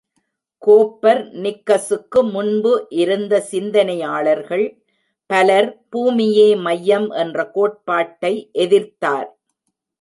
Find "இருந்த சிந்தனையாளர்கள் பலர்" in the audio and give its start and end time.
3.01-5.69